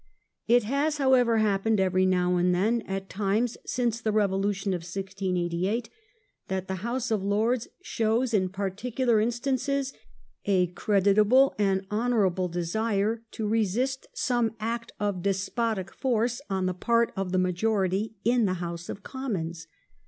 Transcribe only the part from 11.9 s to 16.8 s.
honourable desire to resist some act of despotic force on the